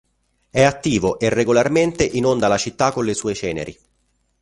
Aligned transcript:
È 0.49 0.63
attivo 0.63 1.19
e 1.19 1.29
regolarmente 1.29 2.03
inonda 2.03 2.47
la 2.47 2.57
città 2.57 2.91
con 2.91 3.05
le 3.05 3.13
sue 3.13 3.35
ceneri. 3.35 3.79